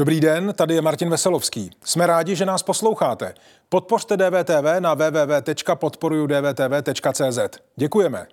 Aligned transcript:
Dobrý 0.00 0.20
den, 0.20 0.52
tady 0.56 0.74
je 0.74 0.82
Martin 0.82 1.10
Veselovský. 1.10 1.70
Jsme 1.84 2.06
rádi, 2.06 2.36
že 2.36 2.46
nás 2.46 2.62
posloucháte. 2.62 3.34
Podpořte 3.68 4.16
DVTV 4.16 4.64
na 4.78 4.94
www.podporujudvtv.cz. 4.94 7.38
Děkujeme. 7.76 8.26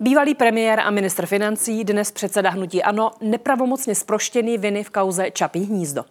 Bývalý 0.00 0.34
premiér 0.34 0.80
a 0.80 0.90
ministr 0.90 1.26
financí, 1.26 1.84
dnes 1.84 2.12
předseda 2.12 2.50
hnutí 2.50 2.82
ANO, 2.82 3.10
nepravomocně 3.20 3.94
sproštěný 3.94 4.58
viny 4.58 4.84
v 4.84 4.90
kauze 4.90 5.30
Čapí 5.30 5.64
hnízdo. 5.64 6.04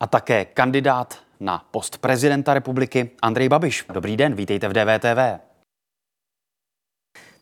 A 0.00 0.06
také 0.06 0.44
kandidát 0.44 1.18
na 1.40 1.64
post 1.70 1.98
prezidenta 1.98 2.54
republiky 2.54 3.10
Andrej 3.22 3.48
Babiš. 3.48 3.84
Dobrý 3.92 4.16
den, 4.16 4.34
vítejte 4.34 4.68
v 4.68 4.72
DVTV. 4.72 5.51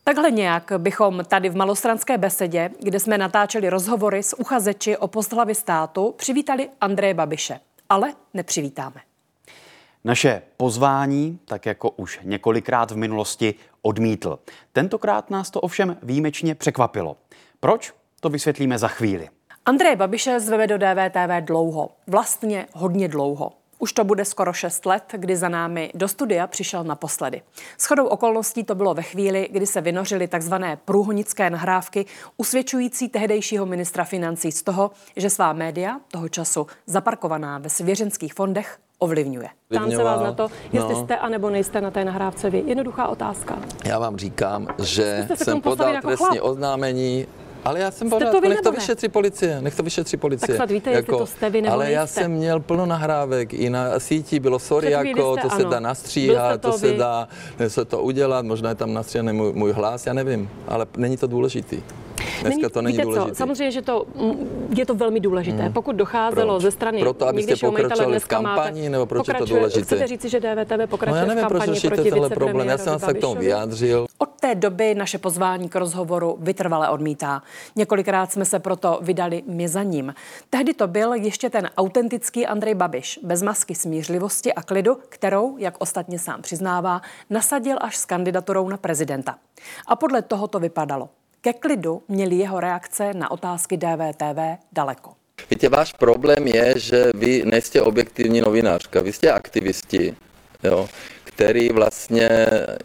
Takhle 0.03 0.31
nějak 0.31 0.71
bychom 0.77 1.25
tady 1.25 1.49
v 1.49 1.55
malostranské 1.55 2.17
besedě, 2.17 2.69
kde 2.79 2.99
jsme 2.99 3.17
natáčeli 3.17 3.69
rozhovory 3.69 4.23
s 4.23 4.39
uchazeči 4.39 4.97
o 4.97 5.07
post 5.07 5.33
hlavy 5.33 5.55
státu, 5.55 6.13
přivítali 6.17 6.69
Andreje 6.81 7.13
Babiše. 7.13 7.59
Ale 7.89 8.13
nepřivítáme. 8.33 9.01
Naše 10.03 10.41
pozvání, 10.57 11.39
tak 11.45 11.65
jako 11.65 11.89
už 11.89 12.19
několikrát 12.23 12.91
v 12.91 12.97
minulosti, 12.97 13.55
odmítl. 13.81 14.39
Tentokrát 14.73 15.29
nás 15.29 15.49
to 15.49 15.61
ovšem 15.61 15.97
výjimečně 16.03 16.55
překvapilo. 16.55 17.17
Proč? 17.59 17.93
To 18.19 18.29
vysvětlíme 18.29 18.77
za 18.77 18.87
chvíli. 18.87 19.29
Andreje 19.65 19.95
Babiše 19.95 20.39
zveme 20.39 20.67
do 20.67 20.77
DVTV 20.77 21.45
dlouho, 21.45 21.89
vlastně 22.07 22.67
hodně 22.73 23.07
dlouho. 23.07 23.60
Už 23.81 23.93
to 23.93 24.03
bude 24.03 24.25
skoro 24.25 24.53
6 24.53 24.85
let, 24.85 25.03
kdy 25.17 25.35
za 25.35 25.49
námi 25.49 25.91
do 25.95 26.07
studia 26.07 26.47
přišel 26.47 26.83
naposledy. 26.83 27.41
Shodou 27.79 28.05
okolností 28.05 28.63
to 28.63 28.75
bylo 28.75 28.93
ve 28.93 29.01
chvíli, 29.01 29.49
kdy 29.51 29.67
se 29.67 29.81
vynořily 29.81 30.27
takzvané 30.27 30.77
průhonické 30.85 31.49
nahrávky 31.49 32.05
usvědčující 32.37 33.09
tehdejšího 33.09 33.65
ministra 33.65 34.03
financí 34.03 34.51
z 34.51 34.63
toho, 34.63 34.91
že 35.15 35.29
svá 35.29 35.53
média, 35.53 35.99
toho 36.11 36.29
času 36.29 36.67
zaparkovaná 36.85 37.57
ve 37.57 37.69
svěřenských 37.69 38.33
fondech, 38.33 38.77
ovlivňuje. 38.99 39.49
Ptám 39.67 39.91
se 39.91 40.03
vás 40.03 40.21
na 40.21 40.33
to, 40.33 40.47
jestli 40.73 40.93
no. 40.93 41.03
jste 41.03 41.17
anebo 41.17 41.49
nejste 41.49 41.81
na 41.81 41.91
té 41.91 42.05
nahrávce 42.05 42.49
vy. 42.49 42.63
Jednoduchá 42.65 43.07
otázka. 43.07 43.59
Já 43.85 43.99
vám 43.99 44.17
říkám, 44.17 44.67
že 44.83 45.27
jsem 45.35 45.61
podal 45.61 45.93
jako 45.93 46.07
trestní 46.07 46.37
chlap. 46.37 46.51
oznámení 46.51 47.27
ale 47.65 47.79
já 47.79 47.91
jsem 47.91 48.09
pořád, 48.09 48.41
nech 48.41 48.61
to 48.61 48.71
vyšetří 48.71 49.09
policie, 49.09 49.61
nech 49.61 49.75
to 49.75 49.83
vyšetří 49.83 50.17
policie. 50.17 50.57
Tak 50.57 50.71
víte, 50.71 50.91
jako, 50.91 51.17
to 51.17 51.25
jste 51.25 51.49
vy 51.49 51.61
nebo 51.61 51.73
Ale 51.73 51.85
nejste. 51.85 51.95
já 51.95 52.07
jsem 52.07 52.31
měl 52.31 52.59
plno 52.59 52.85
nahrávek, 52.85 53.53
i 53.53 53.69
na 53.69 53.99
síti 53.99 54.39
bylo 54.39 54.59
sorry 54.59 54.91
jako, 54.91 55.37
to 55.37 55.49
se 55.49 55.63
dá 55.63 55.79
nastříhat, 55.79 56.61
to, 56.61 56.71
to 56.71 56.77
se 56.77 56.93
dá 56.93 57.27
se 57.67 57.85
to 57.85 58.01
udělat, 58.01 58.45
možná 58.45 58.69
je 58.69 58.75
tam 58.75 58.93
nastříhaný 58.93 59.33
můj, 59.33 59.53
můj 59.53 59.71
hlas, 59.71 60.05
já 60.05 60.13
nevím, 60.13 60.49
ale 60.67 60.85
není 60.97 61.17
to 61.17 61.27
důležitý. 61.27 61.83
Dneska 62.41 62.61
není, 62.61 62.71
to 62.73 62.81
není 62.81 62.97
důležité. 62.97 63.31
Co? 63.31 63.35
Samozřejmě, 63.35 63.71
že 63.71 63.81
to 63.81 64.05
je 64.75 64.85
to 64.85 64.95
velmi 64.95 65.19
důležité. 65.19 65.63
Hmm. 65.63 65.73
Pokud 65.73 65.95
docházelo 65.95 66.53
proč? 66.53 66.61
ze 66.61 66.71
strany 66.71 66.99
Proto, 66.99 67.27
abyste 67.27 67.55
pokračovali 67.55 68.19
v 68.19 68.27
kampani, 68.27 68.89
nebo 68.89 69.05
proč 69.05 69.27
je 69.27 69.33
to 69.33 69.45
důležité? 69.45 69.81
Chcete 69.81 70.07
říci, 70.07 70.29
že 70.29 70.39
DVTV 70.39 70.89
pokračuje 70.89 71.21
no, 71.21 71.27
já 71.27 71.35
nevím, 71.35 71.43
v 71.43 71.47
kampani 71.47 71.71
proč 71.71 71.93
proti 71.93 72.09
tenhle 72.09 72.29
problém. 72.29 72.67
Já 72.67 72.77
jsem 72.77 72.99
se 72.99 73.13
k 73.13 73.21
tomu 73.21 73.35
vyjádřil. 73.35 74.07
Od 74.17 74.29
té 74.29 74.55
doby 74.55 74.95
naše 74.95 75.17
pozvání 75.17 75.69
k 75.69 75.75
rozhovoru 75.75 76.37
vytrvale 76.39 76.89
odmítá. 76.89 77.41
Několikrát 77.75 78.31
jsme 78.31 78.45
se 78.45 78.59
proto 78.59 78.99
vydali 79.01 79.43
my 79.47 79.67
za 79.67 79.83
ním. 79.83 80.13
Tehdy 80.49 80.73
to 80.73 80.87
byl 80.87 81.13
ještě 81.13 81.49
ten 81.49 81.69
autentický 81.77 82.47
Andrej 82.47 82.75
Babiš, 82.75 83.19
bez 83.23 83.41
masky 83.41 83.75
smířlivosti 83.75 84.53
a 84.53 84.63
klidu, 84.63 84.97
kterou, 85.09 85.57
jak 85.57 85.75
ostatně 85.79 86.19
sám 86.19 86.41
přiznává, 86.41 87.01
nasadil 87.29 87.77
až 87.81 87.97
s 87.97 88.05
kandidaturou 88.05 88.69
na 88.69 88.77
prezidenta. 88.77 89.35
A 89.87 89.95
podle 89.95 90.21
toho 90.21 90.47
to 90.47 90.59
vypadalo. 90.59 91.09
Ke 91.43 91.53
klidu 91.53 92.01
měly 92.07 92.35
jeho 92.35 92.59
reakce 92.59 93.13
na 93.13 93.31
otázky 93.31 93.77
DVTV 93.77 94.39
daleko. 94.71 95.11
Víte, 95.49 95.69
váš 95.69 95.93
problém 95.93 96.47
je, 96.47 96.73
že 96.77 97.11
vy 97.15 97.43
nejste 97.45 97.81
objektivní 97.81 98.41
novinářka, 98.41 99.01
vy 99.01 99.13
jste 99.13 99.31
aktivisti, 99.31 100.15
jo, 100.63 100.89
který 101.23 101.69
vlastně 101.69 102.29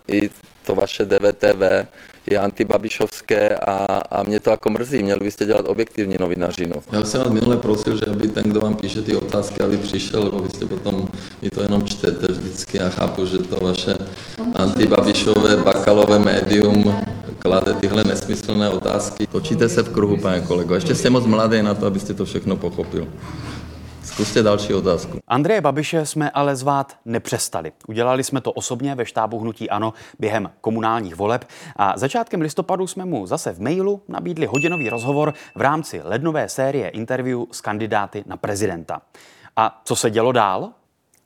i 0.09 0.31
to 0.67 0.75
vaše 0.75 1.05
DVTV 1.05 1.87
je 2.31 2.39
antibabišovské 2.39 3.57
a, 3.57 3.77
a 4.11 4.23
mě 4.23 4.41
to 4.41 4.51
jako 4.51 4.71
mrzí. 4.71 5.03
Měli 5.03 5.21
byste 5.21 5.47
dělat 5.47 5.69
objektivní 5.69 6.17
novinařinu. 6.21 6.75
Já 6.93 7.05
jsem 7.05 7.21
vás 7.21 7.33
minule 7.33 7.57
prosil, 7.57 7.97
že 7.97 8.07
aby 8.07 8.29
ten, 8.29 8.45
kdo 8.45 8.61
vám 8.61 8.77
píše 8.77 9.03
ty 9.03 9.17
otázky, 9.17 9.63
aby 9.63 9.77
přišel, 9.77 10.25
nebo 10.25 10.39
vy 10.39 10.51
jste 10.51 10.67
potom, 10.67 11.09
vy 11.43 11.51
to 11.51 11.63
jenom 11.63 11.85
čtete 11.85 12.27
vždycky. 12.33 12.79
Já 12.79 12.89
chápu, 12.89 13.27
že 13.27 13.39
to 13.39 13.57
vaše 13.67 13.95
antibabišové 14.55 15.57
bakalové 15.57 16.19
médium 16.19 17.16
klade 17.47 17.75
tyhle 17.75 18.05
nesmyslné 18.05 18.69
otázky. 18.71 19.27
Točíte 19.27 19.69
se 19.69 19.83
v 19.83 19.93
kruhu, 19.93 20.17
pane 20.17 20.41
kolego. 20.41 20.75
Ještě 20.75 20.95
jste 20.95 21.11
moc 21.11 21.27
mladý 21.27 21.63
na 21.63 21.75
to, 21.75 21.87
abyste 21.87 22.15
to 22.15 22.25
všechno 22.25 22.57
pochopil. 22.57 23.09
Zkuste 24.03 24.43
další 24.43 24.75
otázku. 24.75 25.19
Andreje 25.29 25.61
Babiše 25.61 26.07
jsme 26.07 26.31
ale 26.31 26.57
zvát 26.57 26.97
nepřestali. 27.05 27.73
Udělali 27.89 28.25
jsme 28.25 28.41
to 28.41 28.53
osobně 28.53 28.95
ve 28.95 29.07
štábu 29.07 29.39
Hnutí 29.39 29.71
Ano 29.71 29.93
během 30.19 30.51
komunálních 30.61 31.17
voleb 31.17 31.45
a 31.77 31.99
začátkem 31.99 32.41
listopadu 32.41 32.87
jsme 32.87 33.05
mu 33.05 33.27
zase 33.27 33.53
v 33.53 33.61
mailu 33.61 34.03
nabídli 34.09 34.47
hodinový 34.47 34.89
rozhovor 34.89 35.35
v 35.55 35.61
rámci 35.61 36.01
lednové 36.05 36.49
série 36.49 36.89
interview 36.89 37.41
s 37.53 37.61
kandidáty 37.61 38.25
na 38.27 38.37
prezidenta. 38.37 39.03
A 39.57 39.81
co 39.85 39.97
se 39.97 40.11
dělo 40.11 40.33
dál? 40.33 40.73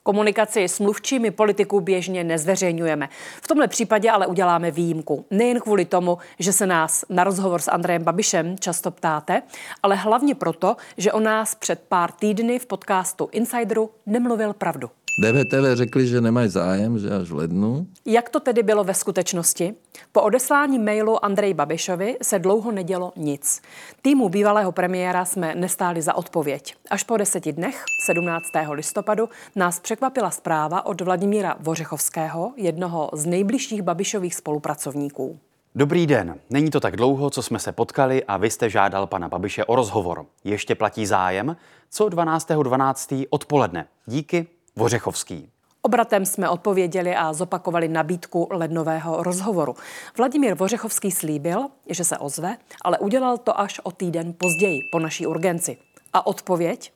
Komunikaci 0.02 0.64
s 0.64 0.80
mluvčími 0.80 1.30
politiků 1.30 1.80
běžně 1.80 2.24
nezveřejňujeme. 2.24 3.08
V 3.42 3.48
tomhle 3.48 3.68
případě 3.68 4.10
ale 4.10 4.26
uděláme 4.26 4.70
výjimku. 4.70 5.26
Nejen 5.30 5.60
kvůli 5.60 5.84
tomu, 5.84 6.18
že 6.38 6.52
se 6.52 6.66
nás 6.66 7.04
na 7.08 7.24
rozhovor 7.24 7.60
s 7.60 7.68
Andrejem 7.68 8.04
Babišem 8.04 8.58
často 8.58 8.90
ptáte, 8.90 9.42
ale 9.82 9.96
hlavně 9.96 10.34
proto, 10.34 10.76
že 10.96 11.12
o 11.12 11.20
nás 11.20 11.54
před 11.54 11.80
pár 11.88 12.12
týdny 12.12 12.58
v 12.58 12.66
podcastu 12.66 13.28
Insideru 13.32 13.90
nemluvil 14.06 14.52
pravdu. 14.52 14.90
DVTV 15.18 15.64
řekli, 15.72 16.06
že 16.06 16.20
nemají 16.20 16.48
zájem, 16.48 16.98
že 16.98 17.10
až 17.10 17.30
v 17.30 17.34
lednu. 17.34 17.86
Jak 18.06 18.28
to 18.28 18.40
tedy 18.40 18.62
bylo 18.62 18.84
ve 18.84 18.94
skutečnosti? 18.94 19.74
Po 20.12 20.22
odeslání 20.22 20.78
mailu 20.78 21.24
Andrej 21.24 21.54
Babišovi 21.54 22.16
se 22.22 22.38
dlouho 22.38 22.72
nedělo 22.72 23.12
nic. 23.16 23.62
Týmu 24.02 24.28
bývalého 24.28 24.72
premiéra 24.72 25.24
jsme 25.24 25.54
nestáli 25.54 26.02
za 26.02 26.14
odpověď. 26.14 26.74
Až 26.90 27.02
po 27.04 27.16
deseti 27.16 27.52
dnech, 27.52 27.84
17. 28.06 28.44
listopadu, 28.70 29.28
nás 29.56 29.80
překvapila 29.80 30.30
zpráva 30.30 30.86
od 30.86 31.00
Vladimíra 31.00 31.56
Vořechovského, 31.60 32.52
jednoho 32.56 33.10
z 33.12 33.26
nejbližších 33.26 33.82
Babišových 33.82 34.34
spolupracovníků. 34.34 35.38
Dobrý 35.74 36.06
den. 36.06 36.34
Není 36.50 36.70
to 36.70 36.80
tak 36.80 36.96
dlouho, 36.96 37.30
co 37.30 37.42
jsme 37.42 37.58
se 37.58 37.72
potkali 37.72 38.24
a 38.24 38.36
vy 38.36 38.50
jste 38.50 38.70
žádal 38.70 39.06
pana 39.06 39.28
Babiše 39.28 39.64
o 39.64 39.76
rozhovor. 39.76 40.26
Ještě 40.44 40.74
platí 40.74 41.06
zájem? 41.06 41.56
Co 41.90 42.06
12.12. 42.06 42.62
12. 42.62 43.14
odpoledne? 43.30 43.86
Díky, 44.06 44.46
Vořechovský. 44.76 45.50
Obratem 45.82 46.26
jsme 46.26 46.48
odpověděli 46.48 47.14
a 47.16 47.32
zopakovali 47.32 47.88
nabídku 47.88 48.48
lednového 48.50 49.22
rozhovoru. 49.22 49.74
Vladimír 50.18 50.54
Vořechovský 50.54 51.10
slíbil, 51.10 51.66
že 51.88 52.04
se 52.04 52.18
ozve, 52.18 52.56
ale 52.82 52.98
udělal 52.98 53.38
to 53.38 53.60
až 53.60 53.80
o 53.82 53.90
týden 53.90 54.34
později, 54.38 54.80
po 54.92 54.98
naší 54.98 55.26
urgenci. 55.26 55.76
A 56.12 56.26
odpověď? 56.26 56.92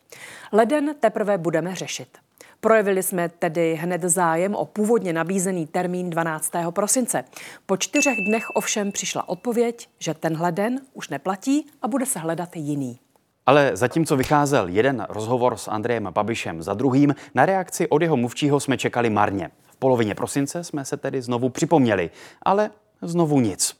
Leden 0.52 0.94
teprve 1.00 1.38
budeme 1.38 1.74
řešit. 1.74 2.18
Projevili 2.60 3.02
jsme 3.02 3.28
tedy 3.28 3.74
hned 3.74 4.02
zájem 4.02 4.54
o 4.54 4.64
původně 4.66 5.12
nabízený 5.12 5.66
termín 5.66 6.10
12. 6.10 6.52
prosince. 6.70 7.24
Po 7.66 7.76
čtyřech 7.76 8.16
dnech 8.26 8.50
ovšem 8.50 8.92
přišla 8.92 9.28
odpověď, 9.28 9.88
že 9.98 10.14
tenhle 10.14 10.52
den 10.52 10.80
už 10.92 11.08
neplatí 11.08 11.66
a 11.82 11.88
bude 11.88 12.06
se 12.06 12.18
hledat 12.18 12.56
jiný. 12.56 12.98
Ale 13.46 13.70
zatímco 13.76 14.16
vycházel 14.16 14.68
jeden 14.68 15.06
rozhovor 15.08 15.56
s 15.56 15.68
Andrejem 15.68 16.08
Babišem 16.10 16.62
za 16.62 16.74
druhým, 16.74 17.14
na 17.34 17.46
reakci 17.46 17.88
od 17.88 18.02
jeho 18.02 18.16
mluvčího 18.16 18.60
jsme 18.60 18.76
čekali 18.76 19.10
marně. 19.10 19.50
V 19.66 19.76
polovině 19.76 20.14
prosince 20.14 20.64
jsme 20.64 20.84
se 20.84 20.96
tedy 20.96 21.22
znovu 21.22 21.48
připomněli, 21.48 22.10
ale 22.42 22.70
znovu 23.02 23.40
nic. 23.40 23.76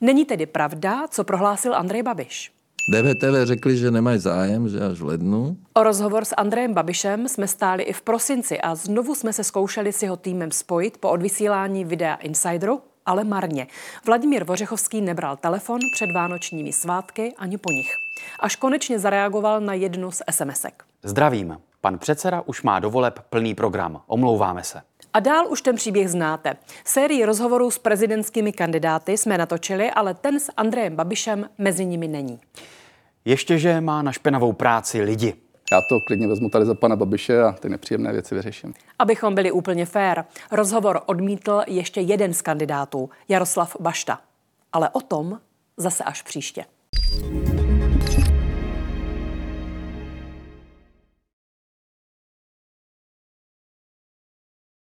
Není 0.00 0.24
tedy 0.24 0.46
pravda, 0.46 1.08
co 1.08 1.24
prohlásil 1.24 1.74
Andrej 1.74 2.02
Babiš. 2.02 2.52
DVTV 2.92 3.44
řekli, 3.44 3.76
že 3.76 3.90
nemají 3.90 4.18
zájem, 4.18 4.68
že 4.68 4.80
až 4.80 5.00
v 5.00 5.04
lednu. 5.04 5.56
O 5.74 5.82
rozhovor 5.82 6.24
s 6.24 6.34
Andrejem 6.36 6.74
Babišem 6.74 7.28
jsme 7.28 7.48
stáli 7.48 7.82
i 7.82 7.92
v 7.92 8.02
prosinci 8.02 8.60
a 8.60 8.74
znovu 8.74 9.14
jsme 9.14 9.32
se 9.32 9.44
zkoušeli 9.44 9.92
s 9.92 10.02
jeho 10.02 10.16
týmem 10.16 10.50
spojit 10.50 10.98
po 10.98 11.10
odvysílání 11.10 11.84
videa 11.84 12.14
Insideru, 12.14 12.80
ale 13.08 13.24
marně. 13.24 13.66
Vladimír 14.06 14.44
Vořechovský 14.44 15.00
nebral 15.00 15.36
telefon 15.36 15.80
před 15.94 16.12
vánočními 16.14 16.72
svátky 16.72 17.34
ani 17.38 17.58
po 17.58 17.72
nich. 17.72 17.90
Až 18.40 18.56
konečně 18.56 18.98
zareagoval 18.98 19.60
na 19.60 19.74
jednu 19.74 20.10
z 20.10 20.22
SMSek. 20.30 20.84
Zdravím. 21.02 21.58
Pan 21.80 21.98
předseda 21.98 22.42
už 22.46 22.62
má 22.62 22.78
dovoleb 22.78 23.20
plný 23.30 23.54
program. 23.54 24.00
Omlouváme 24.06 24.64
se. 24.64 24.82
A 25.12 25.20
dál 25.20 25.46
už 25.48 25.62
ten 25.62 25.76
příběh 25.76 26.10
znáte. 26.10 26.56
Sérii 26.84 27.24
rozhovorů 27.24 27.70
s 27.70 27.78
prezidentskými 27.78 28.52
kandidáty 28.52 29.18
jsme 29.18 29.38
natočili, 29.38 29.90
ale 29.90 30.14
ten 30.14 30.40
s 30.40 30.52
Andrejem 30.56 30.96
Babišem 30.96 31.48
mezi 31.58 31.84
nimi 31.84 32.08
není. 32.08 32.40
Ještě, 33.24 33.58
že 33.58 33.80
má 33.80 34.02
na 34.02 34.12
špenavou 34.12 34.52
práci 34.52 35.02
lidi. 35.02 35.34
Já 35.72 35.80
to 35.80 36.00
klidně 36.00 36.28
vezmu 36.28 36.48
tady 36.48 36.64
za 36.64 36.74
pana 36.74 36.96
Babiše 36.96 37.42
a 37.42 37.52
ty 37.52 37.68
nepříjemné 37.68 38.12
věci 38.12 38.34
vyřeším. 38.34 38.74
Abychom 38.98 39.34
byli 39.34 39.52
úplně 39.52 39.86
fér, 39.86 40.24
rozhovor 40.50 41.00
odmítl 41.06 41.62
ještě 41.66 42.00
jeden 42.00 42.34
z 42.34 42.42
kandidátů, 42.42 43.10
Jaroslav 43.28 43.76
Bašta. 43.80 44.20
Ale 44.72 44.90
o 44.90 45.00
tom 45.00 45.40
zase 45.76 46.04
až 46.04 46.22
příště. 46.22 46.64